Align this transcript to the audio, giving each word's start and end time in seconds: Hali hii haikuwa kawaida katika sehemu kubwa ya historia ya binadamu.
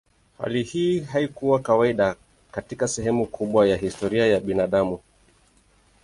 Hali 0.37 0.63
hii 0.63 0.99
haikuwa 0.99 1.59
kawaida 1.59 2.15
katika 2.51 2.87
sehemu 2.87 3.25
kubwa 3.25 3.67
ya 3.67 3.77
historia 3.77 4.27
ya 4.27 4.39
binadamu. 4.39 4.99